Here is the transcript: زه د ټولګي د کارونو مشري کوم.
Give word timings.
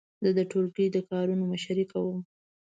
زه 0.23 0.29
د 0.37 0.39
ټولګي 0.51 0.87
د 0.91 0.97
کارونو 1.09 1.43
مشري 1.53 1.85
کوم. 1.91 2.17